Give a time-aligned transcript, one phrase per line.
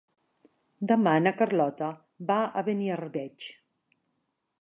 [0.91, 1.89] Demà na Carlota
[2.31, 3.47] va a Beniarbeig.